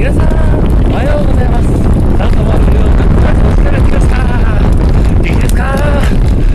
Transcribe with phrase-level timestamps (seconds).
[0.00, 0.24] 皆さん、
[0.88, 1.68] おはようございます。
[2.16, 3.04] サウトバーニューヨーク、
[3.36, 4.16] お疲れ来ました。
[5.20, 5.76] 元気ですか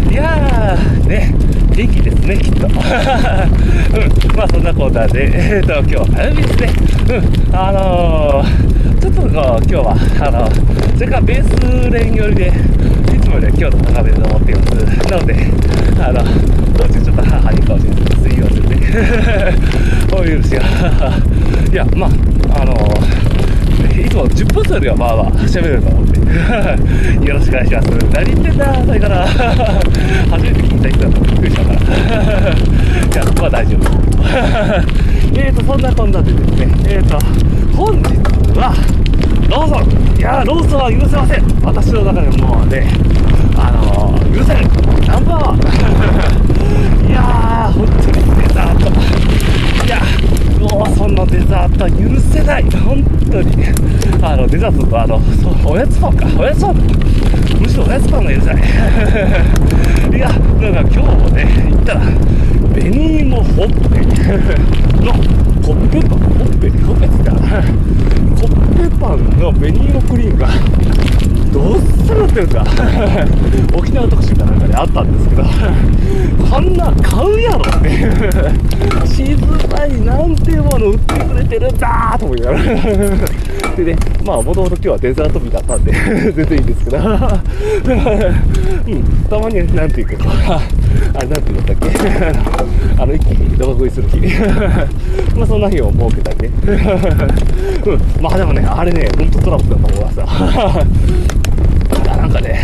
[0.09, 1.29] いやー、ね、
[1.69, 2.65] 元気ですね、きっと。
[2.65, 2.73] うん、
[4.35, 6.73] まあそんなコーナーで、えーと、今日は火曜日ですね。
[7.13, 9.93] うん、あのー、ちょっとこう、今日は、
[10.25, 10.49] あの、
[10.95, 11.49] それからベース
[11.91, 14.73] レーン寄りで、いつもよりは強度高めで登っています。
[15.05, 15.35] なので、
[16.01, 16.23] あの、
[16.73, 18.81] 道中ちょっと母に顔してすいませんね。
[20.17, 20.63] お許しよ。
[21.71, 22.09] いや、まあ、
[22.57, 23.34] あのいつ
[24.15, 26.19] も10分よりはまあまあ喋れると思って。
[27.25, 27.89] よろしくお願いします。
[28.13, 29.27] 何言ってんだそれから。
[30.31, 31.75] 初めて聞いた人だとびっくりしたから。
[32.55, 34.05] いや、まあ大丈夫。
[35.37, 37.19] えーと、そんなこんなでですね、えーと、
[37.75, 38.03] 本日
[38.57, 38.73] は、
[39.49, 42.87] ローソンいやローソンは許せません私の中でもうね、
[43.55, 44.67] あのー、許せない
[45.07, 45.59] ナンバーワン
[47.07, 49.85] いやー、本当にデザート。
[49.85, 50.01] いや、
[50.59, 51.15] ローソン
[51.77, 53.65] 当許せない本当に。
[54.21, 56.27] あの、デザートとあの、そう、おやつパンか。
[56.39, 56.75] おやつパン
[57.59, 58.63] むしろおやつパンが許せない。
[60.15, 62.01] いや、なんか今日もね、行ったら、
[62.73, 64.05] 紅芋ほっぺ
[65.03, 65.13] の
[65.63, 70.49] コッペパン、ほっぺ、ほっぺって言った、コッペパンの紅芋クリームが、
[71.55, 72.65] どっさり乗ってるんだ。
[73.73, 75.43] 沖縄特集かなんかであったんですけど、
[76.51, 79.07] こんな買うやろっていう。
[79.07, 79.37] 静
[79.69, 82.63] かになんていうもの売ってくれてるんだと思いながら。
[83.77, 85.93] でね、まあ、もともと今日はデザート日だったんで、
[86.35, 87.03] 全然いいんですけど、うん、
[89.29, 90.61] たまに、なんていうか、
[91.13, 94.17] あれなんて言うんだっけ、あの、一気に動画食いする日。
[95.35, 96.49] まあ、そんな日を設けたりね。
[97.85, 100.25] うん、まあでもね、あれね、ほんとトラブルだと思いますよ。
[102.17, 102.59] なんかね、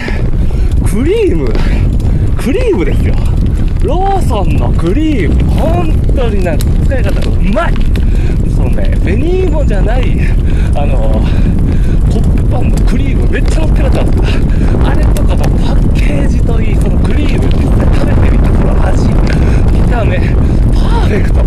[0.83, 1.53] クリーム、
[2.37, 3.13] クリームですよ。
[3.83, 7.73] ローソンのクリーム、本当になんか使い方がうまい。
[8.55, 10.19] そのね、紅芋じゃない、
[10.75, 11.21] あの、
[12.11, 14.89] コッペパンのクリームめっちゃ乗ってなかった。
[14.89, 21.41] あれとかのパッケージといい、そのクリーム実際食べてみて、その味、見た目、パーフェクト。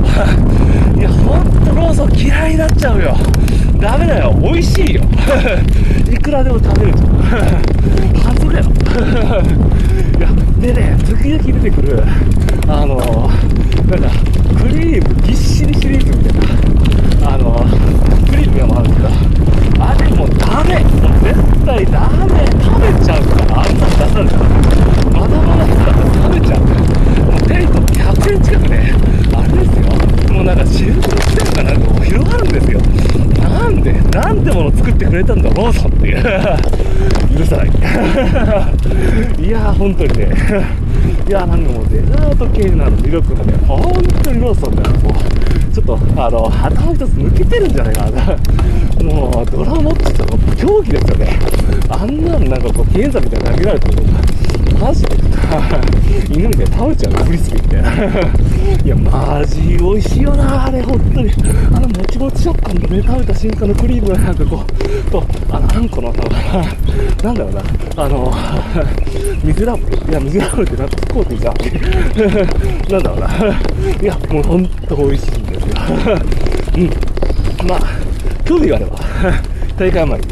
[0.99, 3.17] いや、ほんとローソン嫌いになっちゃうよ。
[3.85, 5.03] ダメだよ、美味しいよ。
[6.11, 7.11] いくらでも食べるじゃん。
[8.35, 8.65] 外れよ。
[10.17, 10.29] いや、
[10.59, 12.03] でね、時々出てくる、
[12.67, 14.09] あの、なんか、
[14.59, 17.67] クリームぎっしりシリーズみたいな、あの、
[18.31, 24.45] クリームがもあるんだけど、あれもうダメもう絶対ダメ食べちゃうから、あんなの出されたら。
[25.13, 25.75] まだまだだ
[26.23, 26.61] 食べちゃう。
[27.31, 28.95] もうテイト100円近くね、
[29.35, 30.33] あれですよ。
[30.33, 32.81] もうなんかシルフしてるかなんかもう広がるんですよ。
[34.15, 36.23] なんで、もの作ってくれたんだ、ローソンっていう。
[37.37, 37.67] 許さない。
[39.45, 40.29] いやー、本当にね。
[41.29, 43.93] いやー、なんかもうデザート系なの魅力がね、本
[44.23, 44.91] 当にローソンだよ。
[45.03, 49.05] もう、ちょっと、あの、頭一つ抜けてるんじゃないかな。
[49.05, 51.39] もう、ドラモッチとか競技ですよね。
[51.89, 54.03] あんなんなんかこう、検査みたいな投げられても、
[54.81, 55.09] マジで
[56.31, 57.91] 犬みたいに倒れちゃうフリスビーみたいな
[58.85, 61.31] いやマジ美味しいよなあれ本当に
[62.25, 67.63] もち食感のね食べた瞬間のクリームがなんかこうとあのあんこのなんだろうな
[68.03, 68.33] あの
[69.45, 75.75] 水ラブルいや水ラブルってなんかスコーティーじゃんなんだろうないやもう本当美味しいんですよ
[76.79, 77.81] うんまあ
[78.47, 78.99] 興味があれば
[79.77, 80.27] 大会前に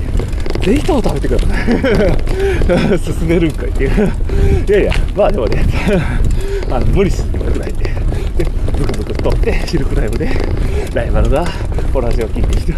[0.63, 2.99] ぜひとも食べてください。
[3.01, 4.15] 進めるんかいっていう。
[4.69, 5.65] いやいや、まあでもね、
[6.71, 7.91] あの無理してもよくないん、で、
[8.77, 10.29] ブクブク取って、シルクライブで、
[10.95, 11.45] ライバルが
[11.93, 12.73] 同じを聞いて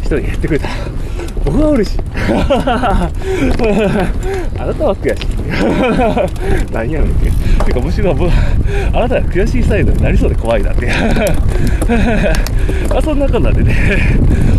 [0.00, 0.68] 一人減ってくれた。
[1.44, 2.00] 僕は嬉しい。
[4.58, 5.26] あなたは悔しい。
[6.72, 7.30] 何やねんって。
[7.64, 8.30] てか、むしろ僕、
[8.92, 10.88] あなたが悔しいサイドになりそうで怖いなって。
[12.88, 13.74] まあ、そんなこんなでね、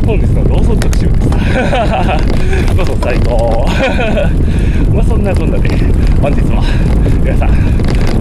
[0.05, 1.17] 本日のローソン特集です。
[2.77, 3.65] ローソン最高。
[4.93, 5.67] まあ、そんなこんなで、
[6.21, 6.61] 本日も
[7.23, 7.49] 皆さん、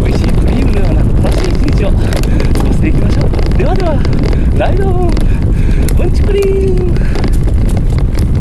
[0.04, 1.96] 美味しいクリームのような楽しい一日を過
[2.64, 3.30] ごしていきましょう。
[3.58, 3.98] ではでは、
[4.64, 5.10] ライドオン、
[6.00, 7.33] うんちクリーム